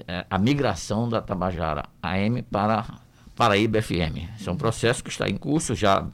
é, 0.07 0.25
a 0.29 0.37
migração 0.37 1.09
da 1.09 1.21
Tabajara 1.21 1.85
AM 2.01 2.41
para 2.43 2.85
Paraíba 3.35 3.81
FM. 3.81 4.35
Esse 4.35 4.49
é 4.49 4.51
um 4.51 4.57
processo 4.57 5.03
que 5.03 5.09
está 5.09 5.27
em 5.27 5.37
curso, 5.37 5.73
já 5.73 6.05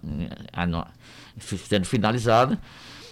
é, 0.53 1.39
sendo 1.57 1.85
finalizado 1.85 2.57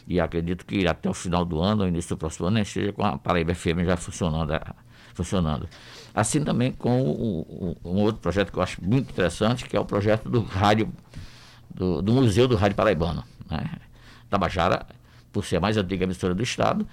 e 0.08 0.20
acredito 0.20 0.66
que 0.66 0.88
até 0.88 1.10
o 1.10 1.14
final 1.14 1.46
do 1.46 1.62
ano, 1.62 1.84
ou 1.84 1.88
início 1.88 2.16
do 2.16 2.20
próximo 2.20 2.48
ano, 2.48 2.60
esteja 2.60 2.92
com 2.92 3.04
a 3.04 3.18
Paraíba 3.18 3.54
FM 3.56 3.86
já 3.86 3.98
funcionando. 3.98 4.54
funcionando. 5.14 5.68
Assim 6.14 6.44
também 6.44 6.72
com 6.72 7.02
o, 7.02 7.42
o, 7.42 7.78
um 7.86 8.02
outro 8.02 8.22
projeto 8.22 8.52
que 8.52 8.58
eu 8.58 8.64
acho 8.64 8.84
muito 8.84 9.10
interessante, 9.10 9.66
que 9.66 9.76
é 9.76 9.80
o 9.80 9.86
projeto 9.86 10.30
do 10.30 10.42
rádio, 10.42 10.92
do, 11.74 12.02
do 12.02 12.14
Museu 12.14 12.48
do 12.48 12.56
Rádio 12.56 12.76
Paraibano. 12.76 13.24
Né? 13.50 13.64
Tabajara, 14.30 14.86
por 15.32 15.46
ser 15.46 15.58
a 15.58 15.60
mais 15.60 15.78
antiga 15.78 16.04
emissora 16.04 16.36
do 16.36 16.44
Estado, 16.44 16.88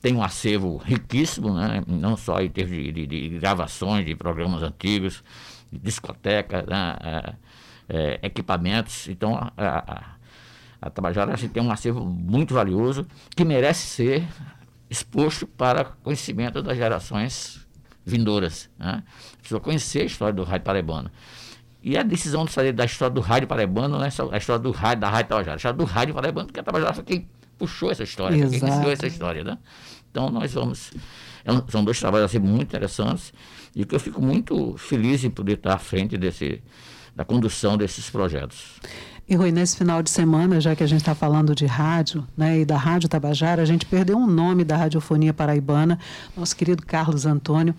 tem 0.00 0.14
um 0.14 0.22
acervo 0.22 0.76
riquíssimo, 0.76 1.54
né? 1.54 1.82
não 1.86 2.16
só 2.16 2.40
em 2.40 2.50
termos 2.50 2.76
de, 2.76 2.92
de, 2.92 3.06
de 3.06 3.38
gravações 3.38 4.04
de 4.04 4.14
programas 4.14 4.62
antigos, 4.62 5.22
de 5.72 5.78
discoteca, 5.78 6.64
né? 6.68 6.96
é, 7.00 7.34
é, 7.88 8.20
equipamentos. 8.22 9.08
Então, 9.08 9.36
a, 9.36 9.50
a, 9.56 10.14
a 10.84 10.90
Tabajara 10.90 11.32
a 11.32 11.36
gente 11.36 11.50
tem 11.50 11.62
um 11.62 11.72
acervo 11.72 12.04
muito 12.04 12.52
valioso 12.52 13.06
que 13.34 13.42
merece 13.42 13.86
ser 13.86 14.22
exposto 14.90 15.46
para 15.46 15.82
conhecimento 15.82 16.62
das 16.62 16.76
gerações 16.76 17.66
vindouras. 18.04 18.68
Né? 18.78 19.02
Precisa 19.38 19.58
conhecer 19.60 20.02
a 20.02 20.04
história 20.04 20.34
do 20.34 20.44
rádio 20.44 20.66
paraibano. 20.66 21.10
E 21.82 21.96
a 21.96 22.02
decisão 22.02 22.44
de 22.44 22.52
sair 22.52 22.72
da 22.72 22.84
história 22.84 23.14
do 23.14 23.22
rádio 23.22 23.48
paraibano 23.48 23.96
não 23.96 24.04
é 24.04 24.10
só 24.10 24.28
a 24.30 24.36
história 24.36 24.62
do 24.62 24.72
rádio, 24.72 25.00
da 25.00 25.08
rádio 25.08 25.30
Tabajara, 25.30 25.54
a 25.54 25.56
história 25.56 25.78
do 25.78 25.84
rádio 25.84 26.14
paraibano, 26.14 26.46
porque 26.48 26.60
a 26.60 26.62
Tabajara 26.62 26.92
foi 26.92 27.04
quem 27.04 27.28
puxou 27.56 27.90
essa 27.90 28.02
história, 28.02 28.36
Exato. 28.36 28.50
quem 28.50 28.68
iniciou 28.68 28.92
essa 28.92 29.06
história. 29.06 29.42
Né? 29.42 29.56
Então 30.10 30.28
nós 30.28 30.52
vamos. 30.52 30.92
É 31.46 31.70
são 31.70 31.82
dois 31.82 31.98
trabalhos 31.98 32.26
assim, 32.26 32.38
muito 32.38 32.64
interessantes 32.64 33.32
e 33.74 33.86
que 33.86 33.94
eu 33.94 34.00
fico 34.00 34.20
muito 34.20 34.76
feliz 34.76 35.24
em 35.24 35.30
poder 35.30 35.54
estar 35.54 35.74
à 35.74 35.78
frente 35.78 36.18
desse, 36.18 36.62
da 37.16 37.24
condução 37.24 37.76
desses 37.78 38.10
projetos. 38.10 38.80
E 39.26 39.34
Rui, 39.36 39.50
nesse 39.50 39.78
final 39.78 40.02
de 40.02 40.10
semana, 40.10 40.60
já 40.60 40.76
que 40.76 40.82
a 40.82 40.86
gente 40.86 41.00
está 41.00 41.14
falando 41.14 41.54
de 41.54 41.64
rádio, 41.64 42.26
né, 42.36 42.58
e 42.58 42.64
da 42.64 42.76
Rádio 42.76 43.08
Tabajara, 43.08 43.62
a 43.62 43.64
gente 43.64 43.86
perdeu 43.86 44.18
um 44.18 44.26
nome 44.26 44.64
da 44.64 44.76
radiofonia 44.76 45.32
paraibana, 45.32 45.98
nosso 46.36 46.54
querido 46.54 46.84
Carlos 46.84 47.24
Antônio. 47.24 47.74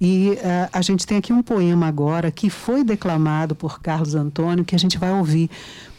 E 0.00 0.30
uh, 0.30 0.68
a 0.72 0.82
gente 0.82 1.06
tem 1.06 1.16
aqui 1.16 1.32
um 1.32 1.44
poema 1.44 1.86
agora 1.86 2.32
que 2.32 2.50
foi 2.50 2.82
declamado 2.82 3.54
por 3.54 3.80
Carlos 3.80 4.16
Antônio, 4.16 4.64
que 4.64 4.74
a 4.74 4.78
gente 4.78 4.98
vai 4.98 5.12
ouvir 5.12 5.48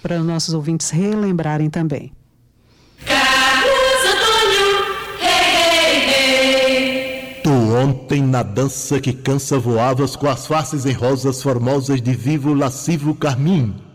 para 0.03 0.19
os 0.19 0.25
nossos 0.25 0.53
ouvintes 0.53 0.89
relembrarem 0.89 1.69
também. 1.69 2.11
Carlos 3.05 4.01
Antônio, 4.13 4.95
hey, 5.21 6.09
hey, 6.09 7.35
hey. 7.35 7.41
Tu 7.41 7.49
ontem 7.49 8.21
na 8.21 8.43
dança 8.43 8.99
que 8.99 9.13
cansa 9.13 9.57
voavas 9.57 10.17
com 10.17 10.27
as 10.27 10.45
faces 10.45 10.85
em 10.85 10.91
rosas 10.91 11.41
formosas 11.41 12.01
de 12.01 12.11
vivo 12.13 12.53
lascivo 12.53 13.15
carmim 13.15 13.89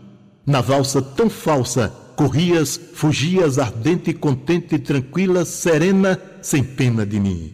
na 0.47 0.61
valsa 0.61 1.01
tão 1.01 1.29
falsa, 1.29 1.89
corrias, 2.15 2.79
fugias 2.93 3.59
ardente, 3.59 4.13
contente, 4.13 4.79
tranquila, 4.79 5.43
serena, 5.43 6.17
sem 6.41 6.63
pena 6.63 7.05
de 7.05 7.19
mim. 7.19 7.51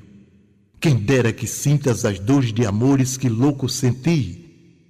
Quem 0.80 0.96
dera 0.98 1.34
que 1.34 1.48
sintas 1.48 2.06
as 2.06 2.20
dores 2.20 2.54
de 2.54 2.64
amores 2.66 3.18
que 3.18 3.28
louco 3.28 3.68
senti. 3.68 4.42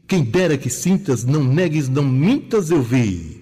Quem 0.06 0.22
dera 0.24 0.58
que 0.58 0.70
sintas, 0.70 1.24
não 1.24 1.44
negues, 1.44 1.88
não 1.88 2.04
mintas, 2.04 2.70
eu 2.72 2.82
vi. 2.82 3.42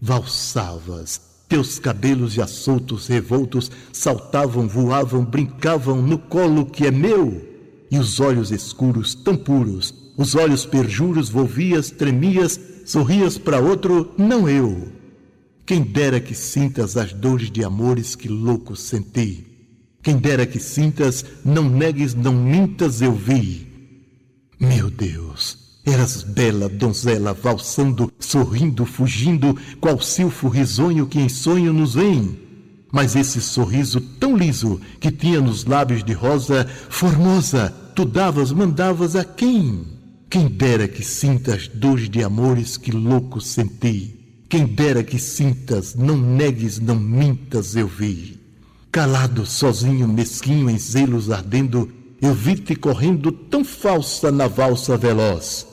Valsavas, 0.00 1.20
teus 1.48 1.80
cabelos 1.80 2.32
já 2.32 2.46
soltos, 2.46 3.08
revoltos, 3.08 3.70
saltavam, 3.92 4.68
voavam, 4.68 5.24
brincavam 5.24 6.00
no 6.00 6.16
colo 6.16 6.64
que 6.64 6.86
é 6.86 6.92
meu. 6.92 7.42
E 7.90 7.98
os 7.98 8.20
olhos 8.20 8.52
escuros, 8.52 9.14
tão 9.14 9.36
puros, 9.36 9.92
os 10.16 10.34
olhos 10.34 10.64
perjuros, 10.64 11.28
volvias, 11.28 11.90
tremias, 11.90 12.60
sorrias 12.86 13.36
para 13.36 13.60
outro, 13.60 14.14
não 14.16 14.48
eu. 14.48 14.88
Quem 15.66 15.82
dera 15.82 16.20
que 16.20 16.34
sintas 16.34 16.96
as 16.96 17.12
dores 17.12 17.50
de 17.50 17.64
amores 17.64 18.14
que 18.14 18.28
louco 18.28 18.76
senti. 18.76 19.44
Quem 20.00 20.16
dera 20.16 20.46
que 20.46 20.60
sintas, 20.60 21.24
não 21.44 21.68
negues, 21.68 22.14
não 22.14 22.32
mintas, 22.32 23.02
eu 23.02 23.12
vi. 23.12 23.66
Meu 24.60 24.88
Deus, 24.88 25.80
eras 25.84 26.22
bela 26.22 26.68
donzela 26.68 27.34
valsando, 27.34 28.12
sorrindo, 28.20 28.86
fugindo, 28.86 29.56
qual 29.80 30.00
silfo 30.00 30.46
risonho 30.46 31.08
que 31.08 31.18
em 31.18 31.28
sonho 31.28 31.72
nos 31.72 31.94
vem. 31.94 32.38
Mas 32.92 33.16
esse 33.16 33.40
sorriso 33.40 34.00
tão 34.00 34.36
liso 34.36 34.80
que 35.00 35.10
tinha 35.10 35.40
nos 35.40 35.64
lábios 35.64 36.04
de 36.04 36.12
rosa, 36.12 36.64
formosa, 36.88 37.74
tu 37.96 38.04
davas, 38.04 38.52
mandavas 38.52 39.16
a 39.16 39.24
quem? 39.24 39.95
Quem 40.28 40.48
dera 40.48 40.88
que 40.88 41.04
sintas 41.04 41.68
dores 41.68 42.10
de 42.10 42.22
amores 42.22 42.76
que 42.76 42.90
louco 42.90 43.40
senti. 43.40 44.44
Quem 44.48 44.66
dera 44.66 45.02
que 45.02 45.18
sintas, 45.18 45.94
não 45.94 46.16
negues, 46.16 46.78
não 46.80 46.96
mintas, 46.96 47.76
eu 47.76 47.86
vi. 47.86 48.40
Calado, 48.90 49.46
sozinho, 49.46 50.08
mesquinho, 50.08 50.68
em 50.68 50.78
zelos 50.78 51.30
ardendo, 51.30 51.92
eu 52.20 52.34
vi-te 52.34 52.74
correndo 52.74 53.30
tão 53.30 53.64
falsa 53.64 54.32
na 54.32 54.48
valsa 54.48 54.96
veloz. 54.96 55.66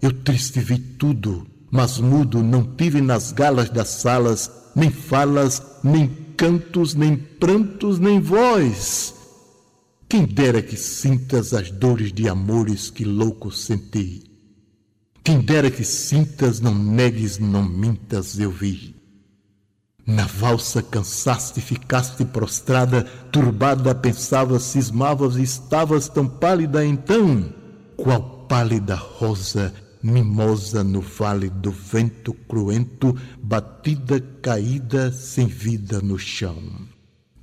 Eu 0.00 0.12
triste 0.12 0.60
vi 0.60 0.78
tudo, 0.78 1.46
mas 1.70 1.98
mudo 1.98 2.42
não 2.42 2.62
tive 2.62 3.00
nas 3.00 3.32
galas 3.32 3.70
das 3.70 3.88
salas, 3.88 4.50
nem 4.74 4.90
falas, 4.90 5.62
nem 5.82 6.08
cantos, 6.36 6.94
nem 6.94 7.16
prantos, 7.16 7.98
nem 7.98 8.20
voz. 8.20 9.14
Quem 10.10 10.24
dera 10.24 10.60
que 10.60 10.76
sintas 10.76 11.54
as 11.54 11.70
dores 11.70 12.12
de 12.12 12.28
amores 12.28 12.90
que 12.90 13.04
louco 13.04 13.52
senti. 13.52 14.24
Quem 15.22 15.40
dera 15.40 15.70
que 15.70 15.84
sintas, 15.84 16.58
não 16.58 16.74
negues, 16.74 17.38
não 17.38 17.62
mintas, 17.62 18.36
eu 18.36 18.50
vi. 18.50 18.96
Na 20.04 20.26
valsa 20.26 20.82
cansaste, 20.82 21.60
ficaste 21.60 22.24
prostrada, 22.24 23.04
turbada, 23.30 23.94
pensavas, 23.94 24.64
cismavas 24.64 25.36
e 25.36 25.42
estavas 25.42 26.08
tão 26.08 26.26
pálida 26.26 26.84
então, 26.84 27.54
qual 27.96 28.48
pálida 28.48 28.96
rosa, 28.96 29.72
mimosa 30.02 30.82
no 30.82 31.02
vale 31.02 31.48
do 31.48 31.70
vento 31.70 32.34
cruento, 32.34 33.16
batida, 33.40 34.20
caída, 34.42 35.12
sem 35.12 35.46
vida 35.46 36.00
no 36.00 36.18
chão. 36.18 36.60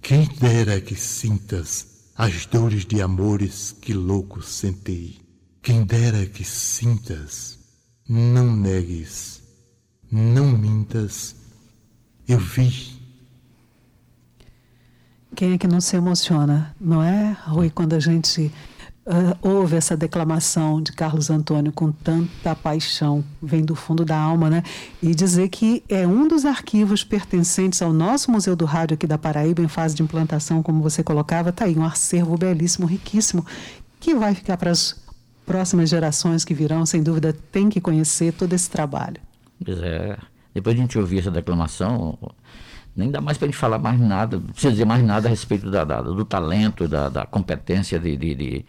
Quem 0.01 0.27
dera 0.37 0.81
que 0.81 0.97
sintas 0.97 1.95
as 2.17 2.47
dores 2.47 2.83
de 2.83 2.99
amores 2.99 3.75
que 3.79 3.93
louco 3.93 4.41
senti. 4.41 5.21
Quem 5.61 5.83
dera 5.83 6.25
que 6.25 6.43
sintas, 6.43 7.59
não 8.09 8.55
negues, 8.55 9.43
não 10.11 10.57
mintas, 10.57 11.35
eu 12.27 12.39
vi. 12.39 12.97
Quem 15.35 15.53
é 15.53 15.57
que 15.59 15.67
não 15.67 15.79
se 15.79 15.95
emociona, 15.95 16.75
não 16.81 17.03
é, 17.03 17.37
Rui, 17.45 17.69
quando 17.69 17.93
a 17.93 17.99
gente 17.99 18.51
uh, 19.07 19.37
ouve 19.41 19.75
essa 19.75 19.95
declamação 19.95 20.81
de 20.81 20.91
Carlos 20.91 21.29
Antônio 21.29 21.71
com 21.71 21.91
tanta 21.91 22.55
paixão, 22.55 23.23
vem 23.41 23.63
do 23.63 23.75
fundo 23.75 24.03
da 24.03 24.17
alma, 24.17 24.49
né? 24.49 24.63
E 25.01 25.15
dizer 25.15 25.49
que 25.49 25.83
é 25.89 26.05
um 26.05 26.27
dos 26.27 26.45
arquivos 26.45 27.03
pertencentes 27.03 27.81
ao 27.81 27.93
nosso 27.93 28.29
Museu 28.29 28.55
do 28.55 28.65
Rádio 28.65 28.95
aqui 28.95 29.07
da 29.07 29.17
Paraíba, 29.17 29.61
em 29.61 29.67
fase 29.67 29.95
de 29.95 30.03
implantação, 30.03 30.61
como 30.61 30.81
você 30.81 31.01
colocava, 31.01 31.49
está 31.49 31.65
aí 31.65 31.77
um 31.77 31.85
acervo 31.85 32.37
belíssimo, 32.37 32.85
riquíssimo, 32.85 33.45
que 33.99 34.13
vai 34.13 34.35
ficar 34.35 34.57
para 34.57 34.71
as 34.71 34.95
próximas 35.45 35.89
gerações 35.89 36.43
que 36.43 36.53
virão, 36.53 36.85
sem 36.85 37.01
dúvida, 37.01 37.33
tem 37.51 37.69
que 37.69 37.79
conhecer 37.79 38.33
todo 38.33 38.53
esse 38.53 38.69
trabalho. 38.69 39.21
Pois 39.63 39.79
é. 39.81 40.17
Depois 40.53 40.75
de 40.75 40.81
a 40.81 40.83
gente 40.83 40.97
ouvir 40.97 41.19
essa 41.19 41.31
declamação, 41.31 42.17
nem 42.97 43.11
dá 43.11 43.21
mais 43.21 43.37
para 43.37 43.45
a 43.45 43.49
gente 43.49 43.59
falar 43.59 43.77
mais 43.77 43.99
nada, 43.99 44.37
não 44.37 44.47
precisa 44.47 44.71
dizer 44.71 44.85
mais 44.85 45.03
nada 45.03 45.27
a 45.27 45.29
respeito 45.29 45.69
da, 45.69 45.83
da 45.83 46.01
do 46.01 46.25
talento, 46.25 46.87
da, 46.87 47.09
da 47.09 47.25
competência 47.27 47.99
de, 47.99 48.17
de, 48.17 48.33
de, 48.35 48.65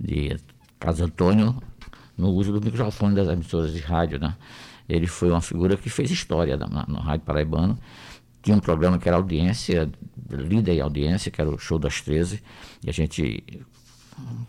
de 0.00 0.36
Carlos 0.80 1.02
Antônio 1.02 1.54
no 2.16 2.30
uso 2.30 2.50
do 2.50 2.64
microfone 2.64 3.14
das 3.14 3.28
emissoras 3.28 3.72
de 3.72 3.80
rádio. 3.80 4.18
Né? 4.18 4.34
Ele 4.88 5.06
foi 5.06 5.30
uma 5.30 5.42
figura 5.42 5.76
que 5.76 5.90
fez 5.90 6.10
história 6.10 6.56
na, 6.56 6.86
no 6.88 6.98
Rádio 6.98 7.26
Paraibano. 7.26 7.78
Tinha 8.42 8.56
um 8.56 8.60
programa 8.60 8.98
que 8.98 9.06
era 9.06 9.18
audiência, 9.18 9.90
líder 10.30 10.76
e 10.76 10.80
audiência, 10.80 11.30
que 11.30 11.38
era 11.38 11.50
o 11.50 11.58
Show 11.58 11.78
das 11.78 12.00
13, 12.00 12.42
e 12.82 12.88
a 12.88 12.92
gente 12.92 13.44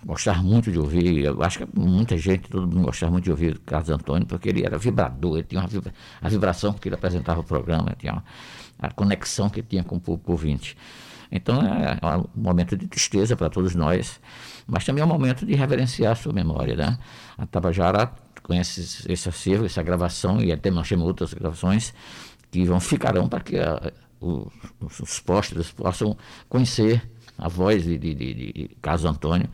gostava 0.05 0.41
muito 0.41 0.71
de 0.71 0.79
ouvir, 0.79 1.25
eu 1.25 1.43
acho 1.43 1.59
que 1.59 1.79
muita 1.79 2.17
gente, 2.17 2.49
todo 2.49 2.67
mundo 2.67 2.85
gostava 2.85 3.11
muito 3.11 3.25
de 3.25 3.31
ouvir 3.31 3.59
Carlos 3.59 3.89
Antônio, 3.89 4.25
porque 4.25 4.49
ele 4.49 4.65
era 4.65 4.77
vibrador, 4.77 5.38
ele 5.38 5.43
tinha 5.43 5.61
uma 5.61 5.67
vibra, 5.67 5.93
a 6.21 6.29
vibração 6.29 6.73
que 6.73 6.88
ele 6.88 6.95
apresentava 6.95 7.41
o 7.41 7.43
programa, 7.43 7.95
tinha 7.97 8.13
uma, 8.13 8.23
a 8.79 8.89
conexão 8.91 9.49
que 9.49 9.61
tinha 9.61 9.83
com 9.83 9.97
o 9.97 9.99
público 9.99 10.31
ouvinte. 10.31 10.77
Então 11.31 11.61
é, 11.61 11.99
é 12.01 12.17
um 12.17 12.25
momento 12.35 12.75
de 12.75 12.88
tristeza 12.88 13.35
para 13.35 13.49
todos 13.49 13.75
nós, 13.75 14.19
mas 14.65 14.83
também 14.85 15.01
é 15.01 15.05
um 15.05 15.09
momento 15.09 15.45
de 15.45 15.53
reverenciar 15.53 16.13
a 16.13 16.15
sua 16.15 16.33
memória. 16.33 16.75
Né? 16.75 16.97
A 17.38 17.45
Tabajara 17.45 18.11
conhece 18.41 19.05
esse 19.07 19.29
acervo, 19.29 19.65
essa 19.65 19.83
gravação, 19.83 20.41
e 20.41 20.51
até 20.51 20.71
nós 20.71 20.89
temos 20.89 21.05
outras 21.05 21.33
gravações 21.33 21.93
que 22.49 22.65
vão 22.65 22.79
ficarão 22.79 23.29
para 23.29 23.41
que 23.41 23.59
a, 23.59 23.91
o, 24.19 24.51
os 24.99 25.19
postos 25.19 25.71
possam 25.71 26.17
conhecer 26.47 27.08
a 27.39 27.47
voz 27.47 27.84
de, 27.84 27.97
de, 27.97 28.13
de, 28.13 28.34
de 28.34 28.71
Carlos 28.82 29.06
Antônio, 29.06 29.49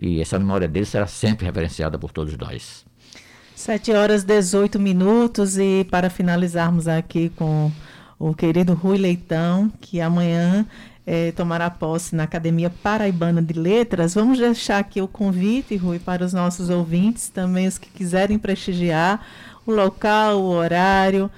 e 0.00 0.20
essa 0.20 0.38
memória 0.38 0.68
dele 0.68 0.86
será 0.86 1.06
sempre 1.06 1.46
reverenciada 1.46 1.98
por 1.98 2.12
todos 2.12 2.36
nós. 2.36 2.84
7 3.54 3.92
horas 3.92 4.24
18 4.24 4.78
minutos, 4.78 5.58
e 5.58 5.84
para 5.90 6.08
finalizarmos 6.08 6.88
aqui 6.88 7.30
com 7.30 7.70
o 8.18 8.34
querido 8.34 8.74
Rui 8.74 8.98
Leitão, 8.98 9.72
que 9.80 10.00
amanhã 10.00 10.66
é, 11.06 11.32
tomará 11.32 11.68
posse 11.68 12.14
na 12.14 12.22
Academia 12.24 12.70
Paraibana 12.70 13.42
de 13.42 13.54
Letras. 13.54 14.14
Vamos 14.14 14.38
deixar 14.38 14.78
aqui 14.78 15.00
o 15.00 15.08
convite, 15.08 15.76
Rui, 15.76 15.98
para 15.98 16.24
os 16.24 16.32
nossos 16.32 16.70
ouvintes, 16.70 17.28
também 17.28 17.66
os 17.66 17.78
que 17.78 17.90
quiserem 17.90 18.38
prestigiar 18.38 19.26
o 19.66 19.72
local, 19.72 20.40
o 20.40 20.50
horário 20.50 21.30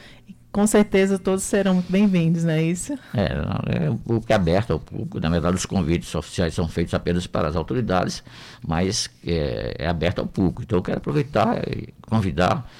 com 0.52 0.66
certeza 0.66 1.18
todos 1.18 1.42
serão 1.42 1.74
muito 1.74 1.90
bem-vindos, 1.90 2.44
não 2.44 2.52
é 2.52 2.62
isso? 2.62 2.92
É, 3.14 3.84
é 3.84 3.90
o 3.90 3.96
público 3.96 4.30
é 4.30 4.34
aberto 4.34 4.72
ao 4.74 4.78
público. 4.78 5.18
Na 5.18 5.30
verdade, 5.30 5.56
os 5.56 5.64
convites 5.64 6.14
oficiais 6.14 6.52
são 6.52 6.68
feitos 6.68 6.92
apenas 6.92 7.26
para 7.26 7.48
as 7.48 7.56
autoridades, 7.56 8.22
mas 8.66 9.08
é, 9.26 9.76
é 9.78 9.88
aberto 9.88 10.18
ao 10.18 10.26
público. 10.26 10.62
Então, 10.62 10.78
eu 10.78 10.82
quero 10.82 10.98
aproveitar 10.98 11.66
e 11.66 11.94
convidar 12.06 12.70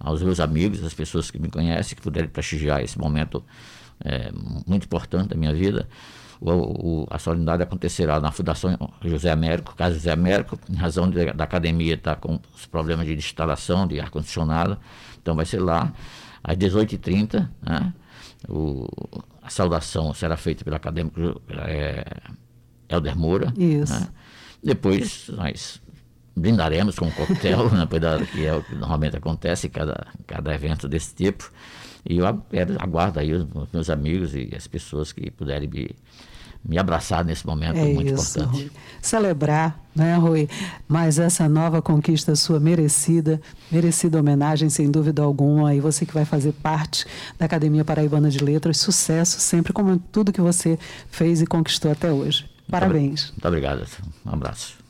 aos 0.00 0.22
meus 0.22 0.40
amigos, 0.40 0.82
as 0.82 0.94
pessoas 0.94 1.30
que 1.30 1.38
me 1.38 1.50
conhecem, 1.50 1.94
que 1.94 2.00
puderem 2.00 2.30
prestigiar 2.30 2.82
esse 2.82 2.98
momento 2.98 3.44
é, 4.02 4.30
muito 4.66 4.84
importante 4.84 5.28
da 5.28 5.36
minha 5.36 5.52
vida. 5.52 5.86
O, 6.40 6.50
o, 6.50 7.06
a 7.10 7.18
solenidade 7.18 7.62
acontecerá 7.62 8.20
na 8.20 8.30
Fundação 8.30 8.78
José 9.04 9.30
Américo, 9.30 9.74
Casa 9.76 9.96
José 9.96 10.12
Américo, 10.12 10.58
em 10.70 10.76
razão 10.76 11.10
de, 11.10 11.32
da 11.32 11.44
academia 11.44 11.94
estar 11.94 12.16
com 12.16 12.40
os 12.54 12.64
problemas 12.64 13.06
de 13.06 13.14
instalação, 13.14 13.86
de 13.86 14.00
ar-condicionado. 14.00 14.78
Então, 15.20 15.34
vai 15.34 15.44
ser 15.44 15.60
lá 15.60 15.92
às 16.48 16.56
18h30, 16.56 17.48
né? 17.62 17.92
O, 18.48 18.86
a 19.42 19.50
saudação 19.50 20.14
será 20.14 20.36
feita 20.36 20.64
pelo 20.64 20.76
acadêmico 20.76 21.42
é, 21.50 22.04
Helder 22.88 23.16
Moura. 23.16 23.52
Isso. 23.56 23.92
Né? 23.92 24.08
Depois 24.62 25.28
nós 25.28 25.80
brindaremos 26.34 26.98
com 26.98 27.06
um 27.06 27.10
coquetel, 27.10 27.70
né, 27.70 27.86
que 28.32 28.46
é 28.46 28.54
o 28.54 28.62
que 28.62 28.74
normalmente 28.74 29.16
acontece 29.16 29.66
em 29.66 29.70
cada, 29.70 30.06
cada 30.26 30.54
evento 30.54 30.88
desse 30.88 31.14
tipo. 31.14 31.52
E 32.08 32.18
eu 32.18 32.26
aguardo 32.26 33.18
aí 33.18 33.32
os 33.32 33.46
meus 33.72 33.90
amigos 33.90 34.34
e 34.34 34.50
as 34.56 34.66
pessoas 34.66 35.12
que 35.12 35.30
puderem 35.30 35.68
me 35.68 35.90
me 36.64 36.78
abraçar 36.78 37.24
nesse 37.24 37.46
momento 37.46 37.76
é 37.76 37.84
muito 37.92 38.14
isso, 38.14 38.38
importante. 38.38 38.72
Celebrar, 39.00 39.80
né, 39.94 40.16
Rui? 40.16 40.48
Mas 40.86 41.18
essa 41.18 41.48
nova 41.48 41.80
conquista 41.80 42.34
sua 42.36 42.60
merecida, 42.60 43.40
merecida 43.70 44.18
homenagem, 44.18 44.68
sem 44.68 44.90
dúvida 44.90 45.22
alguma. 45.22 45.74
E 45.74 45.80
você 45.80 46.04
que 46.04 46.12
vai 46.12 46.24
fazer 46.24 46.52
parte 46.52 47.06
da 47.38 47.46
Academia 47.46 47.84
Paraibana 47.84 48.30
de 48.30 48.38
Letras, 48.38 48.78
sucesso 48.78 49.40
sempre, 49.40 49.72
como 49.72 49.98
tudo 49.98 50.32
que 50.32 50.40
você 50.40 50.78
fez 51.10 51.40
e 51.40 51.46
conquistou 51.46 51.90
até 51.90 52.12
hoje. 52.12 52.48
Parabéns. 52.70 53.30
Muito 53.30 53.48
obrigado. 53.48 53.86
Um 54.26 54.32
abraço. 54.32 54.87